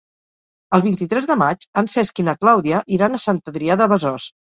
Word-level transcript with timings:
El 0.77 0.83
vint-i-tres 0.85 1.27
de 1.31 1.35
maig 1.41 1.67
en 1.81 1.89
Cesc 1.93 2.21
i 2.23 2.25
na 2.29 2.35
Clàudia 2.45 2.79
iran 2.97 3.19
a 3.19 3.21
Sant 3.27 3.43
Adrià 3.53 3.77
de 3.83 3.89
Besòs. 3.93 4.27